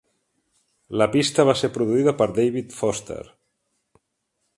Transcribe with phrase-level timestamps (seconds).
[1.01, 3.21] La pista va ser produïda per David Foster.